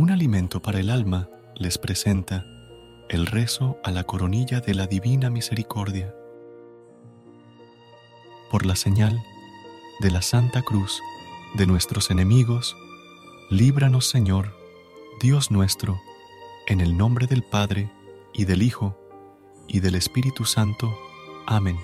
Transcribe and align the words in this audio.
Un 0.00 0.10
alimento 0.10 0.62
para 0.62 0.80
el 0.80 0.88
alma 0.88 1.28
les 1.56 1.76
presenta 1.76 2.46
el 3.10 3.26
rezo 3.26 3.78
a 3.84 3.90
la 3.90 4.04
coronilla 4.04 4.60
de 4.60 4.72
la 4.72 4.86
Divina 4.86 5.28
Misericordia. 5.28 6.14
Por 8.50 8.64
la 8.64 8.76
señal 8.76 9.22
de 10.00 10.10
la 10.10 10.22
Santa 10.22 10.62
Cruz 10.62 11.02
de 11.52 11.66
nuestros 11.66 12.10
enemigos, 12.10 12.78
líbranos 13.50 14.08
Señor, 14.08 14.56
Dios 15.20 15.50
nuestro, 15.50 16.00
en 16.66 16.80
el 16.80 16.96
nombre 16.96 17.26
del 17.26 17.42
Padre, 17.42 17.92
y 18.32 18.46
del 18.46 18.62
Hijo, 18.62 18.98
y 19.68 19.80
del 19.80 19.96
Espíritu 19.96 20.46
Santo. 20.46 20.98
Amén. 21.44 21.76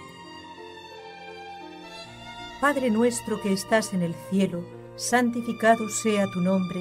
Padre 2.62 2.90
nuestro 2.90 3.42
que 3.42 3.52
estás 3.52 3.92
en 3.92 4.00
el 4.00 4.14
cielo, 4.30 4.64
santificado 4.96 5.90
sea 5.90 6.24
tu 6.32 6.40
nombre 6.40 6.80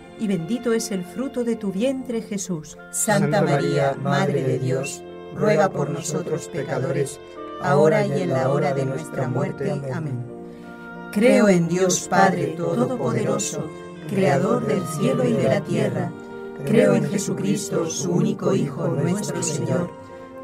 y 0.19 0.27
bendito 0.27 0.73
es 0.73 0.91
el 0.91 1.03
fruto 1.03 1.43
de 1.43 1.55
tu 1.55 1.71
vientre 1.71 2.21
Jesús. 2.21 2.77
Santa 2.91 3.41
María, 3.41 3.95
Madre 4.01 4.43
de 4.43 4.59
Dios, 4.59 5.03
ruega 5.35 5.69
por 5.69 5.89
nosotros 5.89 6.47
pecadores, 6.47 7.19
ahora 7.61 8.05
y 8.05 8.21
en 8.21 8.29
la 8.29 8.49
hora 8.49 8.73
de 8.73 8.85
nuestra 8.85 9.27
muerte. 9.27 9.71
Amén. 9.93 10.25
Creo 11.11 11.49
en 11.49 11.67
Dios 11.67 12.07
Padre 12.07 12.47
Todopoderoso, 12.57 13.63
Creador 14.09 14.65
del 14.65 14.85
cielo 14.85 15.25
y 15.25 15.33
de 15.33 15.43
la 15.43 15.61
tierra. 15.61 16.11
Creo 16.65 16.95
en 16.95 17.09
Jesucristo, 17.09 17.89
su 17.89 18.11
único 18.11 18.53
Hijo, 18.53 18.87
nuestro 18.87 19.41
Señor, 19.41 19.89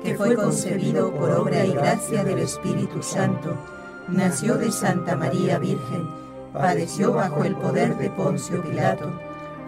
que 0.04 0.16
fue 0.16 0.36
concebido 0.36 1.12
por 1.12 1.32
obra 1.32 1.66
y 1.66 1.74
gracia 1.74 2.24
del 2.24 2.40
Espíritu 2.40 3.04
Santo, 3.04 3.56
nació 4.08 4.56
de 4.56 4.72
Santa 4.72 5.16
María 5.16 5.60
Virgen, 5.60 6.10
padeció 6.54 7.14
bajo 7.14 7.44
el 7.44 7.56
poder 7.56 7.98
de 7.98 8.10
Poncio 8.10 8.64
Pilato 8.64 9.27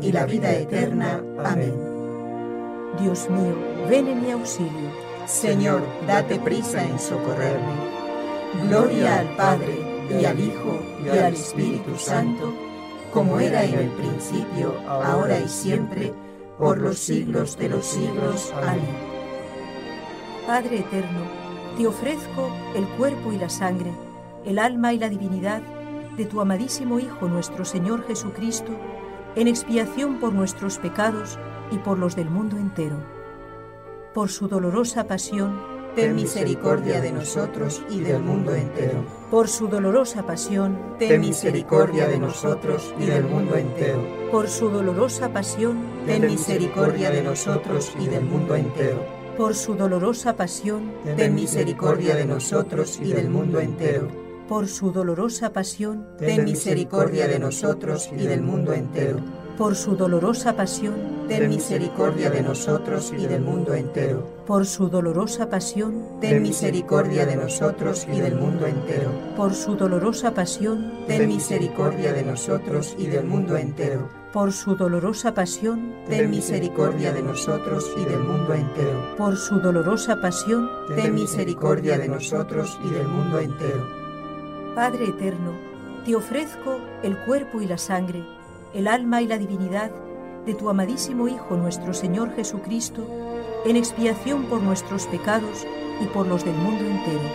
y 0.00 0.12
la 0.12 0.26
vida 0.26 0.52
eterna. 0.52 1.22
Amén. 1.44 1.74
Dios 3.00 3.28
mío, 3.30 3.54
ven 3.88 4.08
en 4.08 4.22
mi 4.22 4.30
auxilio. 4.30 4.90
Señor, 5.26 5.82
date 6.06 6.38
prisa 6.38 6.82
en 6.82 6.98
socorrerme. 6.98 7.74
Gloria 8.64 9.18
al 9.18 9.36
Padre, 9.36 9.78
y 10.10 10.24
al 10.24 10.40
Hijo, 10.40 10.80
y 11.04 11.08
al 11.10 11.34
Espíritu 11.34 11.96
Santo, 11.96 12.52
como 13.12 13.38
era 13.38 13.64
en 13.64 13.74
el 13.74 13.88
principio, 13.90 14.74
ahora 14.88 15.38
y 15.38 15.48
siempre, 15.48 16.12
por 16.58 16.78
los 16.78 16.98
siglos 16.98 17.56
de 17.58 17.68
los 17.68 17.84
siglos. 17.84 18.52
Amén. 18.62 19.08
Padre 20.46 20.78
eterno, 20.78 21.20
te 21.76 21.86
ofrezco 21.86 22.50
el 22.74 22.86
cuerpo 22.96 23.32
y 23.32 23.38
la 23.38 23.50
sangre, 23.50 23.92
el 24.44 24.58
alma 24.58 24.94
y 24.94 24.98
la 24.98 25.08
divinidad 25.08 25.60
de 26.16 26.24
tu 26.24 26.40
amadísimo 26.40 26.98
Hijo 26.98 27.28
nuestro 27.28 27.64
Señor 27.64 28.06
Jesucristo, 28.06 28.72
en 29.38 29.46
expiación 29.46 30.18
por 30.18 30.32
nuestros 30.32 30.78
pecados 30.78 31.38
y 31.70 31.78
por 31.78 31.96
los 31.96 32.16
del 32.16 32.28
mundo 32.28 32.56
entero. 32.56 32.96
Por 34.12 34.30
su 34.30 34.48
dolorosa 34.48 35.06
pasión, 35.06 35.62
ten 35.94 36.16
misericordia 36.16 37.00
de 37.00 37.12
nosotros 37.12 37.80
y 37.88 38.00
del 38.00 38.20
mundo 38.20 38.52
entero. 38.52 39.04
Por 39.30 39.46
su 39.46 39.68
dolorosa 39.68 40.26
pasión, 40.26 40.76
ten 40.98 41.20
misericordia 41.20 42.08
de 42.08 42.18
nosotros 42.18 42.92
y 42.98 43.06
del 43.06 43.24
mundo 43.24 43.54
entero. 43.54 44.02
Por 44.32 44.48
su 44.48 44.70
dolorosa 44.70 45.28
pasión, 45.32 45.78
ten 46.04 46.26
misericordia 46.26 47.10
de 47.10 47.22
nosotros 47.22 47.92
y 48.00 48.06
del 48.08 48.24
mundo 48.24 48.56
entero. 48.56 49.06
Por 49.36 49.54
su 49.54 49.76
dolorosa 49.76 50.34
pasión, 50.34 50.92
ten 51.16 51.36
misericordia 51.36 52.16
de 52.16 52.26
nosotros 52.26 52.98
y 53.00 53.12
del 53.12 53.30
mundo 53.30 53.60
entero 53.60 54.27
por 54.48 54.66
su 54.66 54.90
dolorosa 54.92 55.52
pasión, 55.52 56.06
ten 56.18 56.44
misericordia 56.44 57.28
de 57.28 57.38
nosotros 57.38 58.08
y 58.16 58.24
del 58.24 58.40
mundo 58.40 58.72
entero. 58.72 59.18
Por 59.58 59.76
su 59.76 59.94
dolorosa 59.94 60.56
pasión, 60.56 60.94
ten 61.28 61.48
misericordia 61.48 62.30
de 62.30 62.42
nosotros 62.42 63.12
y 63.12 63.26
del 63.26 63.42
mundo 63.42 63.74
entero. 63.74 64.26
Por 64.46 64.64
su 64.64 64.88
dolorosa 64.88 65.50
pasión, 65.50 66.02
ten 66.20 66.42
misericordia 66.42 67.26
de 67.26 67.36
nosotros 67.36 68.06
y 68.10 68.20
del 68.20 68.36
mundo 68.36 68.66
entero. 68.66 69.10
Por 69.36 69.54
su 69.54 69.76
dolorosa 69.76 70.32
pasión, 70.32 70.92
ten 71.06 71.28
misericordia 71.28 72.12
de 72.14 72.22
nosotros 72.22 72.94
y 72.96 73.06
del 73.06 73.26
mundo 73.26 73.56
entero. 73.56 74.08
Por 74.32 74.52
su 74.52 74.76
dolorosa 74.76 75.34
pasión, 75.34 75.92
ten 76.08 76.30
misericordia 76.30 77.12
de 77.12 77.22
nosotros 77.22 77.84
y 77.98 78.04
del 78.04 78.20
mundo 78.20 78.54
entero. 78.54 79.16
Por 79.18 79.36
su 79.36 79.58
dolorosa 79.60 80.20
pasión, 80.22 80.70
ten 80.94 81.14
misericordia 81.14 81.98
de 81.98 82.08
nosotros 82.08 82.78
y 82.84 82.90
del 82.90 83.08
mundo 83.08 83.40
entero 83.40 83.97
Padre 84.78 85.06
eterno, 85.06 85.54
te 86.04 86.14
ofrezco 86.14 86.78
el 87.02 87.18
cuerpo 87.24 87.60
y 87.60 87.66
la 87.66 87.78
sangre, 87.78 88.22
el 88.72 88.86
alma 88.86 89.20
y 89.20 89.26
la 89.26 89.36
divinidad 89.36 89.90
de 90.46 90.54
tu 90.54 90.70
amadísimo 90.70 91.26
Hijo 91.26 91.56
nuestro 91.56 91.92
Señor 91.92 92.32
Jesucristo, 92.36 93.04
en 93.66 93.74
expiación 93.74 94.44
por 94.44 94.62
nuestros 94.62 95.08
pecados 95.08 95.66
y 96.00 96.06
por 96.06 96.28
los 96.28 96.44
del 96.44 96.54
mundo 96.54 96.84
entero. 96.84 97.28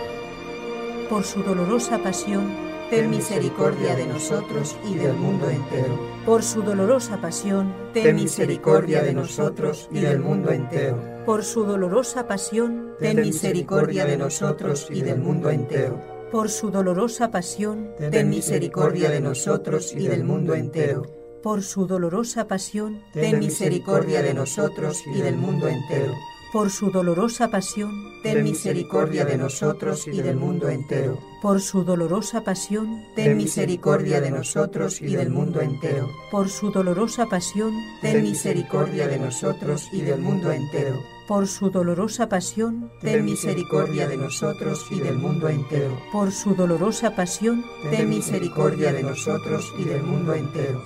Por 1.10 1.24
su 1.24 1.42
dolorosa 1.42 1.98
pasión, 1.98 2.50
ten 2.88 3.10
misericordia 3.10 3.94
de 3.94 4.06
nosotros 4.06 4.74
y 4.90 4.94
del 4.94 5.12
mundo 5.12 5.50
entero. 5.50 5.98
Por 6.24 6.42
su 6.42 6.62
dolorosa 6.62 7.20
pasión, 7.20 7.74
ten 7.92 8.16
misericordia 8.16 9.02
de 9.02 9.12
nosotros 9.12 9.90
y 9.92 10.00
del 10.00 10.20
mundo 10.20 10.50
entero. 10.50 10.98
Por 11.26 11.44
su 11.44 11.64
dolorosa 11.64 12.26
pasión, 12.26 12.94
ten 12.98 13.20
misericordia 13.20 14.06
de 14.06 14.16
nosotros 14.16 14.88
y 14.90 15.02
del 15.02 15.18
mundo 15.18 15.50
entero 15.50 16.14
por 16.30 16.50
su 16.50 16.70
dolorosa 16.70 17.30
pasión, 17.30 17.90
ten 18.10 18.28
misericordia 18.28 19.10
de 19.10 19.20
nosotros 19.20 19.92
y 19.92 20.06
del 20.06 20.24
mundo 20.24 20.54
entero. 20.54 21.02
Por 21.42 21.62
su 21.62 21.86
dolorosa 21.86 22.46
pasión, 22.46 23.02
ten 23.12 23.38
misericordia 23.38 24.22
de 24.22 24.34
nosotros 24.34 25.02
y 25.06 25.20
del 25.20 25.36
mundo 25.36 25.68
entero. 25.68 26.14
Por 26.54 26.70
su 26.70 26.92
dolorosa 26.92 27.50
pasión, 27.50 28.14
ten 28.22 28.44
misericordia 28.44 29.24
de 29.24 29.36
nosotros 29.36 30.06
y 30.06 30.22
del 30.22 30.36
mundo 30.36 30.68
entero. 30.68 31.18
Por 31.42 31.60
su 31.60 31.82
dolorosa 31.82 32.44
pasión, 32.44 33.02
ten 33.16 33.36
misericordia 33.36 34.20
de 34.20 34.30
nosotros 34.30 35.02
y 35.02 35.16
del 35.16 35.30
mundo 35.30 35.60
entero. 35.60 36.08
Por 36.30 36.48
su 36.48 36.70
dolorosa 36.70 37.26
pasión, 37.26 37.74
ten 38.00 38.22
misericordia 38.22 39.08
de 39.08 39.18
nosotros 39.18 39.88
y 39.92 40.02
del 40.02 40.20
mundo 40.20 40.52
entero 40.52 41.02
por 41.26 41.48
su 41.48 41.70
dolorosa 41.70 42.28
pasión, 42.28 42.90
ten 43.00 43.24
misericordia 43.24 44.06
de 44.06 44.16
nosotros 44.16 44.86
y 44.90 45.00
del 45.00 45.16
mundo 45.16 45.48
entero. 45.48 45.98
Por 46.12 46.30
su 46.30 46.54
dolorosa 46.54 47.16
pasión, 47.16 47.64
ten 47.90 48.10
misericordia 48.10 48.92
de 48.92 49.02
nosotros 49.02 49.72
y 49.78 49.84
del 49.84 50.02
mundo 50.02 50.34
entero. 50.34 50.84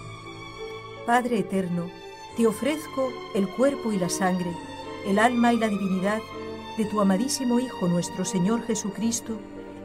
Padre 1.07 1.41
eterno, 1.41 1.91
te 2.37 2.47
ofrezco 2.47 3.13
el 3.35 3.49
cuerpo 3.49 3.93
y 3.93 3.99
la 3.99 4.09
sangre, 4.09 4.53
el 5.07 5.19
alma 5.19 5.53
y 5.53 5.59
la 5.59 5.69
divinidad 5.69 6.21
de 6.77 6.85
tu 6.85 7.01
amadísimo 7.01 7.59
Hijo 7.59 7.89
nuestro 7.89 8.25
Señor 8.25 8.63
Jesucristo, 8.63 9.39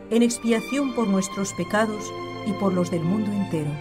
en 0.10 0.22
expiación 0.22 0.94
por 0.94 1.08
nuestros 1.08 1.54
pecados 1.54 2.12
y 2.46 2.54
por 2.54 2.74
los 2.74 2.92
del 2.92 3.02
mundo 3.02 3.32
entero. 3.32 3.72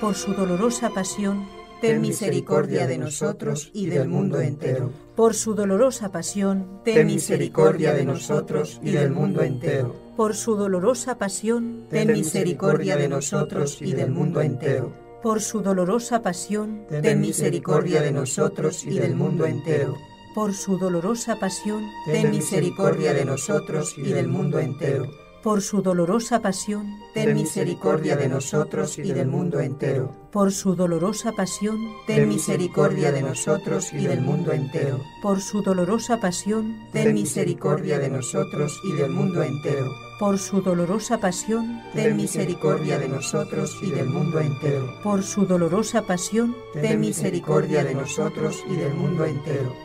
Por 0.00 0.14
su 0.14 0.34
dolorosa 0.34 0.90
pasión, 0.90 1.46
ten 1.80 2.00
misericordia 2.00 2.86
de 2.86 2.98
nosotros 2.98 3.70
y 3.72 3.86
del 3.86 4.08
mundo 4.08 4.40
entero. 4.40 4.90
Por 5.16 5.34
su 5.34 5.54
dolorosa 5.54 6.10
pasión, 6.10 6.80
ten 6.84 7.06
misericordia 7.06 7.94
de 7.94 8.04
nosotros 8.04 8.80
y 8.82 8.90
del 8.90 9.10
mundo 9.12 9.42
entero. 9.42 9.94
Por 10.16 10.34
su 10.34 10.56
dolorosa 10.56 11.16
pasión, 11.16 11.86
ten 11.88 12.12
misericordia 12.12 12.96
de 12.96 13.08
nosotros 13.08 13.80
y 13.80 13.92
del 13.92 14.10
mundo 14.10 14.40
entero. 14.42 14.92
Por 15.22 15.40
su 15.40 15.62
dolorosa 15.62 16.20
pasión, 16.20 16.84
ten 16.88 17.20
misericordia 17.20 18.02
de 18.02 18.12
nosotros 18.12 18.84
y 18.84 18.98
del 18.98 19.14
mundo 19.14 19.46
entero. 19.46 19.96
Por 20.34 20.52
su 20.52 20.78
dolorosa 20.78 21.38
pasión, 21.38 21.88
ten 22.06 22.32
misericordia 22.32 23.14
de 23.14 23.24
nosotros 23.24 23.96
y 23.96 24.02
del 24.02 24.26
mundo 24.26 24.58
entero. 24.58 25.08
Por 25.44 25.62
su 25.62 25.80
dolorosa 25.80 26.42
pasión, 26.42 26.98
ten 27.12 27.34
misericordia 27.34 28.16
de 28.16 28.28
nosotros 28.28 28.98
y 28.98 29.12
del 29.12 29.28
mundo 29.28 29.60
entero. 29.60 30.12
Por 30.32 30.50
su 30.50 30.74
dolorosa 30.74 31.30
pasión, 31.36 31.78
ten 32.08 32.28
misericordia 32.28 33.12
de 33.12 33.22
nosotros 33.22 33.92
y 33.92 34.06
del 34.06 34.22
mundo 34.22 34.52
entero. 34.52 34.98
Por 35.22 35.40
su 35.40 35.62
dolorosa 35.62 36.18
pasión, 36.18 36.88
ten 36.92 37.14
misericordia 37.14 38.00
de 38.00 38.08
nosotros 38.08 38.80
y 38.82 38.92
del 38.92 39.10
mundo 39.10 39.40
entero. 39.44 39.94
Por 40.18 40.38
su 40.38 40.62
dolorosa 40.62 41.18
pasión, 41.18 41.80
ten 41.92 42.16
misericordia 42.16 42.98
de 42.98 43.08
nosotros 43.08 43.78
y 43.82 43.90
del 43.90 44.06
mundo 44.08 44.40
entero. 44.40 45.00
Por 45.04 45.22
su 45.22 45.46
dolorosa 45.46 46.02
pasión, 46.02 46.56
ten 46.72 46.98
misericordia 46.98 47.84
de 47.84 47.94
nosotros 47.94 48.64
y 48.68 48.74
del 48.74 48.94
mundo 48.94 49.24
entero. 49.26 49.83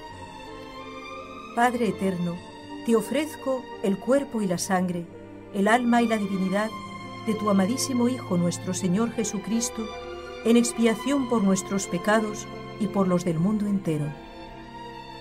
Padre 1.59 1.89
eterno, 1.89 2.37
te 2.85 2.95
ofrezco 2.95 3.65
el 3.83 3.97
cuerpo 3.97 4.41
y 4.41 4.47
la 4.47 4.57
sangre 4.57 5.05
el 5.53 5.67
alma 5.67 6.01
y 6.01 6.07
la 6.07 6.15
divinidad 6.15 6.69
de 7.27 7.33
tu 7.33 7.49
amadísimo 7.49 8.07
Hijo 8.07 8.37
nuestro 8.37 8.73
Señor 8.73 9.11
Jesucristo, 9.11 9.85
en 10.45 10.55
expiación 10.55 11.27
por 11.27 11.43
nuestros 11.43 11.87
pecados 11.87 12.47
y 12.79 12.87
por 12.87 13.09
los 13.09 13.25
del 13.25 13.39
mundo 13.39 13.65
entero. 13.65 14.05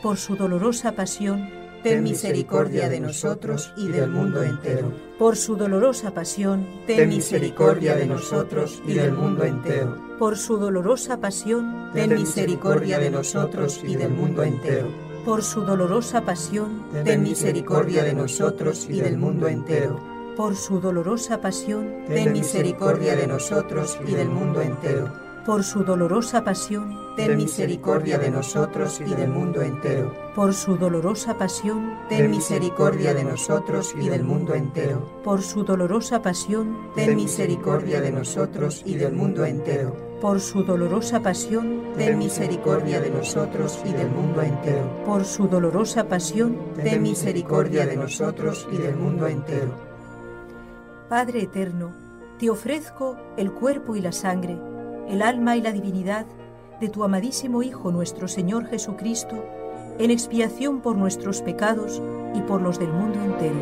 Por 0.01 0.17
su 0.17 0.37
dolorosa 0.37 0.93
pasión, 0.93 1.51
ten 1.83 2.05
misericordia 2.05 2.89
de 2.89 3.01
nosotros 3.01 3.73
y 3.77 3.89
del 3.89 4.09
mundo 4.09 4.45
entero. 4.45 4.93
Por 5.19 5.37
su 5.37 5.57
dolorosa 5.57 6.15
pasión, 6.15 6.69
ten 6.87 7.09
misericordia 7.09 7.97
de 7.97 8.07
nosotros 8.07 8.81
y 8.87 8.95
del 8.95 9.11
mundo 9.11 9.43
entero. 9.43 10.01
Por 10.21 10.39
su 10.39 10.57
dolorosa 10.57 11.19
pasión, 11.19 11.91
ten 11.93 12.15
misericordia 12.15 13.01
de 13.01 13.11
nosotros 13.11 13.81
y 13.83 13.97
del 13.97 14.11
mundo 14.11 14.45
entero. 14.45 15.08
Por 15.29 15.43
su 15.43 15.61
dolorosa 15.61 16.23
pasión, 16.23 16.87
ten 17.05 17.23
misericordia 17.23 18.03
de 18.03 18.15
nosotros 18.15 18.89
y 18.89 18.99
del 18.99 19.19
mundo 19.19 19.47
entero 19.47 20.01
por 20.39 20.57
su 20.57 20.81
dolorosa 20.81 21.39
pasión, 21.43 22.05
ten 22.07 22.33
misericordia 22.33 23.15
de 23.15 23.27
nosotros 23.27 23.99
y 24.07 24.15
del 24.15 24.31
mundo 24.31 24.63
entero. 24.63 25.13
Por 25.45 25.65
su 25.65 25.85
dolorosa 25.85 26.45
pasión, 26.45 26.97
ten 27.15 27.37
misericordia 27.37 28.19
de 28.19 28.31
nosotros 28.31 29.03
y 29.05 29.15
del 29.15 29.29
mundo 29.29 29.61
entero. 29.61 30.15
Por 30.35 30.55
su 30.55 30.79
dolorosa 30.79 31.37
pasión, 31.37 31.99
ten 32.09 32.31
misericordia 32.31 33.13
de 33.13 33.25
nosotros 33.25 33.95
y 34.01 34.09
del 34.09 34.25
mundo 34.25 34.55
entero. 34.55 35.21
Por 35.23 35.43
su 35.43 35.63
dolorosa 35.63 36.23
pasión, 36.23 36.75
ten 36.95 37.17
misericordia 37.17 38.01
de 38.01 38.13
nosotros 38.13 38.83
y 38.87 38.95
del 38.95 39.13
mundo 39.13 39.45
entero. 39.45 40.08
Por 40.21 40.41
su 40.41 40.65
dolorosa 40.65 41.21
pasión, 41.21 41.93
ten 41.97 42.19
misericordia 42.19 43.01
de 43.01 43.11
nosotros 43.11 43.81
y 43.85 43.93
del 43.93 44.11
mundo 44.11 44.43
entero. 44.43 45.05
Por 45.05 45.25
su 45.25 45.47
dolorosa 45.47 46.09
pasión, 46.09 46.59
ten 46.75 47.03
misericordia 47.03 47.87
de 47.87 47.97
nosotros 47.97 48.67
y 48.73 48.79
del 48.79 48.97
mundo 48.97 49.27
entero 49.29 49.89
Padre 51.09 51.41
eterno, 51.43 51.93
te 52.39 52.51
ofrezco 52.51 53.17
el 53.39 53.51
cuerpo 53.51 53.97
y 53.97 54.03
la 54.03 54.13
sangre, 54.13 54.59
el 55.09 55.23
alma 55.23 55.57
y 55.57 55.63
la 55.63 55.73
divinidad 55.73 56.27
de 56.81 56.91
tu 56.91 57.03
amadísimo 57.03 57.63
Hijo 57.63 57.91
nuestro 57.91 58.29
Señor 58.29 58.67
Jesucristo, 58.67 59.43
en 59.99 60.11
expiación 60.11 60.83
por 60.83 60.97
nuestros 60.97 61.41
pecados 61.41 62.03
y 62.35 62.43
por 62.43 62.61
los 62.61 62.79
del 62.79 62.93
mundo 62.93 63.23
entero. 63.23 63.57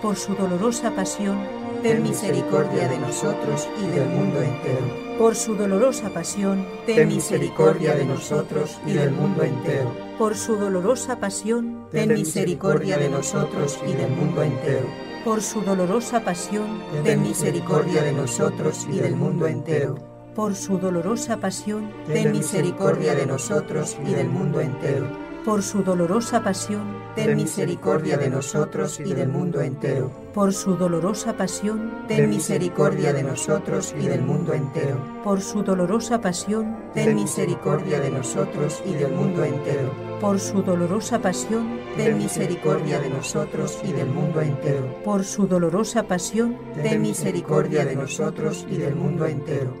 Por 0.00 0.16
su 0.16 0.34
dolorosa 0.34 0.92
pasión, 0.92 1.38
ten 1.82 2.02
misericordia 2.02 2.88
de 2.88 2.98
nosotros 2.98 3.68
y 3.82 3.86
del 3.88 4.08
mundo 4.08 4.40
entero. 4.40 5.18
Por 5.18 5.34
su 5.34 5.54
dolorosa 5.54 6.10
pasión, 6.10 6.66
ten 6.86 7.08
misericordia 7.08 7.94
de 7.94 8.04
nosotros 8.04 8.78
y 8.86 8.92
del 8.92 9.10
mundo 9.10 9.42
entero. 9.42 9.94
Por 10.18 10.36
su 10.36 10.56
dolorosa 10.56 11.18
pasión, 11.18 11.88
ten 11.90 12.14
misericordia 12.14 12.96
de 12.96 13.08
nosotros 13.08 13.78
y 13.86 13.92
del 13.92 14.10
mundo 14.10 14.42
entero 14.42 14.86
por 15.24 15.40
su 15.40 15.60
dolorosa 15.60 16.24
pasión, 16.24 16.82
ten 17.04 17.22
misericordia 17.22 18.02
de 18.02 18.12
nosotros 18.12 18.86
y 18.90 18.98
del 18.98 19.14
mundo 19.14 19.46
entero. 19.46 19.94
Por 20.34 20.56
su 20.56 20.78
dolorosa 20.78 21.36
pasión, 21.36 21.92
ten 22.06 22.32
misericordia 22.32 23.14
de 23.14 23.26
nosotros 23.26 23.96
y 24.04 24.14
del 24.14 24.28
mundo 24.28 24.60
entero. 24.60 25.31
Por 25.44 25.64
su 25.64 25.82
dolorosa 25.82 26.40
pasión, 26.44 27.02
ten 27.16 27.34
misericordia 27.34 28.16
de 28.16 28.30
nosotros 28.30 29.00
y 29.00 29.12
del 29.12 29.28
mundo 29.28 29.60
entero. 29.60 30.08
Por 30.32 30.54
su 30.54 30.76
dolorosa 30.76 31.36
pasión, 31.36 32.04
ten 32.06 32.30
misericordia 32.30 33.12
de 33.12 33.24
nosotros 33.24 33.92
y 33.98 34.06
del 34.06 34.22
mundo 34.22 34.52
entero. 34.52 34.96
Por 35.24 35.40
su 35.40 35.64
dolorosa 35.64 36.20
pasión, 36.20 36.76
ten 36.94 37.16
misericordia 37.16 37.98
de 37.98 38.10
nosotros 38.12 38.80
y 38.86 38.92
del 38.92 39.10
mundo 39.12 39.42
entero. 39.42 39.92
Por 40.20 40.38
su 40.38 40.62
dolorosa 40.62 41.18
pasión, 41.18 41.80
ten 41.96 42.18
misericordia 42.18 43.00
de 43.00 43.10
nosotros 43.10 43.80
y 43.82 43.92
del 43.92 44.10
mundo 44.10 44.40
entero. 44.40 45.02
Por 45.04 45.24
su 45.24 45.48
dolorosa 45.48 46.04
pasión, 46.04 46.56
ten 46.80 47.02
misericordia 47.02 47.84
de 47.84 47.96
nosotros 47.96 48.64
y 48.70 48.76
del 48.76 48.94
mundo 48.94 49.26
entero. 49.26 49.74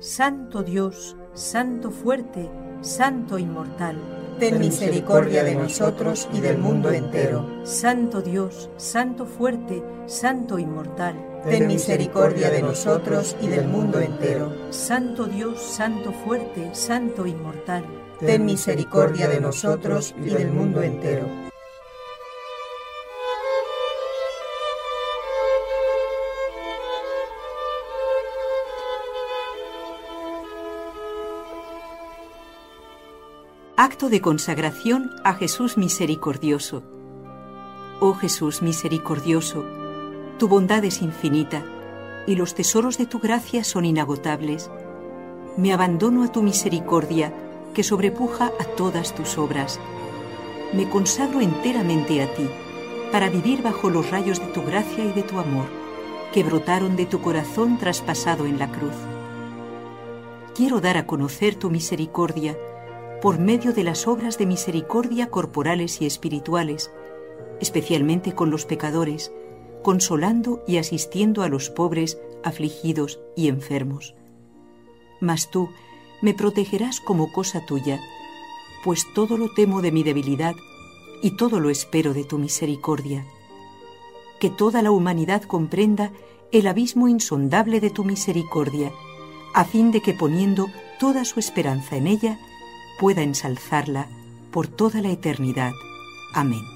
Santo 0.00 0.62
Dios, 0.62 1.14
Santo 1.34 1.90
fuerte, 1.90 2.50
Santo 2.80 3.38
inmortal, 3.38 3.98
ten 4.38 4.58
misericordia 4.58 5.42
de 5.44 5.54
nosotros 5.54 6.28
y 6.32 6.40
del 6.40 6.58
mundo 6.58 6.90
entero. 6.90 7.46
Santo 7.64 8.20
Dios, 8.20 8.70
Santo 8.76 9.26
fuerte, 9.26 9.82
Santo 10.06 10.58
inmortal, 10.58 11.14
ten 11.44 11.66
misericordia 11.66 12.50
de 12.50 12.62
nosotros 12.62 13.36
y 13.40 13.48
del 13.48 13.66
mundo 13.66 14.00
entero. 14.00 14.52
Santo 14.70 15.26
Dios, 15.26 15.60
Santo 15.60 16.12
fuerte, 16.12 16.74
Santo 16.74 17.26
inmortal, 17.26 17.84
ten 18.20 18.44
misericordia 18.44 19.28
de 19.28 19.40
nosotros 19.40 20.14
y 20.22 20.30
del 20.30 20.50
mundo 20.50 20.82
entero. 20.82 21.45
Acto 33.78 34.08
de 34.08 34.22
consagración 34.22 35.10
a 35.22 35.34
Jesús 35.34 35.76
misericordioso. 35.76 36.82
Oh 38.00 38.14
Jesús 38.14 38.62
misericordioso, 38.62 39.66
tu 40.38 40.48
bondad 40.48 40.82
es 40.86 41.02
infinita 41.02 41.62
y 42.26 42.36
los 42.36 42.54
tesoros 42.54 42.96
de 42.96 43.04
tu 43.04 43.18
gracia 43.18 43.64
son 43.64 43.84
inagotables. 43.84 44.70
Me 45.58 45.74
abandono 45.74 46.24
a 46.24 46.32
tu 46.32 46.42
misericordia 46.42 47.34
que 47.74 47.82
sobrepuja 47.82 48.50
a 48.58 48.64
todas 48.64 49.14
tus 49.14 49.36
obras. 49.36 49.78
Me 50.72 50.88
consagro 50.88 51.42
enteramente 51.42 52.22
a 52.22 52.34
ti, 52.34 52.48
para 53.12 53.28
vivir 53.28 53.60
bajo 53.60 53.90
los 53.90 54.10
rayos 54.10 54.40
de 54.40 54.46
tu 54.46 54.62
gracia 54.62 55.04
y 55.04 55.12
de 55.12 55.22
tu 55.22 55.38
amor, 55.38 55.66
que 56.32 56.42
brotaron 56.44 56.96
de 56.96 57.04
tu 57.04 57.20
corazón 57.20 57.76
traspasado 57.76 58.46
en 58.46 58.58
la 58.58 58.72
cruz. 58.72 58.96
Quiero 60.54 60.80
dar 60.80 60.96
a 60.96 61.06
conocer 61.06 61.56
tu 61.56 61.68
misericordia 61.68 62.56
por 63.20 63.38
medio 63.38 63.72
de 63.72 63.84
las 63.84 64.06
obras 64.06 64.38
de 64.38 64.46
misericordia 64.46 65.28
corporales 65.28 66.00
y 66.00 66.06
espirituales, 66.06 66.90
especialmente 67.60 68.34
con 68.34 68.50
los 68.50 68.66
pecadores, 68.66 69.32
consolando 69.82 70.62
y 70.66 70.78
asistiendo 70.78 71.42
a 71.42 71.48
los 71.48 71.70
pobres, 71.70 72.18
afligidos 72.44 73.20
y 73.36 73.48
enfermos. 73.48 74.14
Mas 75.20 75.50
tú 75.50 75.70
me 76.20 76.34
protegerás 76.34 77.00
como 77.00 77.32
cosa 77.32 77.64
tuya, 77.64 78.00
pues 78.84 79.06
todo 79.14 79.36
lo 79.36 79.52
temo 79.54 79.82
de 79.82 79.92
mi 79.92 80.02
debilidad 80.02 80.54
y 81.22 81.36
todo 81.36 81.60
lo 81.60 81.70
espero 81.70 82.14
de 82.14 82.24
tu 82.24 82.38
misericordia. 82.38 83.24
Que 84.38 84.50
toda 84.50 84.82
la 84.82 84.90
humanidad 84.90 85.42
comprenda 85.42 86.12
el 86.52 86.66
abismo 86.66 87.08
insondable 87.08 87.80
de 87.80 87.90
tu 87.90 88.04
misericordia, 88.04 88.92
a 89.54 89.64
fin 89.64 89.90
de 89.90 90.02
que 90.02 90.12
poniendo 90.12 90.66
toda 91.00 91.24
su 91.24 91.40
esperanza 91.40 91.96
en 91.96 92.06
ella, 92.06 92.38
pueda 92.98 93.22
ensalzarla 93.22 94.06
por 94.50 94.68
toda 94.68 95.00
la 95.00 95.10
eternidad. 95.10 95.72
Amén. 96.32 96.75